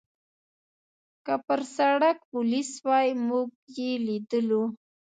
که 1.25 1.33
پر 1.45 1.59
سړک 1.75 2.17
پولیس 2.31 2.69
وای، 2.85 3.07
موږ 3.27 3.49
یې 3.77 3.91
لیدلو. 4.07 4.63